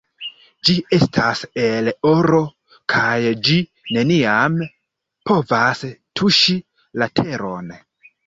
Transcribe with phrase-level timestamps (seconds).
[0.67, 2.39] Ĝi estas el oro
[2.93, 3.11] kaj
[3.49, 3.57] ĝi
[3.97, 4.57] neniam
[5.33, 5.85] povas
[6.21, 6.57] tuŝi
[7.03, 7.71] la teron.